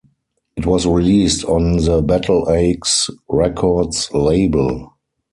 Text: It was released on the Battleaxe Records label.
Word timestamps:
It 0.55 0.65
was 0.65 0.87
released 0.87 1.45
on 1.45 1.77
the 1.77 2.01
Battleaxe 2.01 3.11
Records 3.29 4.11
label. 4.11 4.93